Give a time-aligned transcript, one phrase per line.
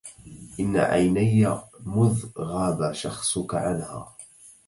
[0.59, 1.47] إن عيني
[1.85, 4.15] مذ غاب شخصك عنها